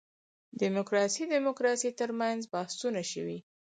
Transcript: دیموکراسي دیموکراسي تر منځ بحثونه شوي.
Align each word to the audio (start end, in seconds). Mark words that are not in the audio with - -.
دیموکراسي 0.61 1.23
دیموکراسي 1.33 1.89
تر 1.99 2.09
منځ 2.19 2.41
بحثونه 2.53 3.01
شوي. 3.11 3.37